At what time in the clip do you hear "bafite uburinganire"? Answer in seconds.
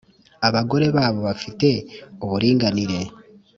1.27-2.99